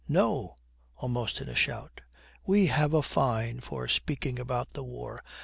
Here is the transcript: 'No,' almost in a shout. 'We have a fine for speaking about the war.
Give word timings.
'No,' 0.07 0.55
almost 0.95 1.41
in 1.41 1.47
a 1.47 1.53
shout. 1.55 2.01
'We 2.47 2.65
have 2.73 2.95
a 2.95 3.03
fine 3.03 3.59
for 3.59 3.87
speaking 3.87 4.39
about 4.39 4.71
the 4.71 4.83
war. 4.83 5.21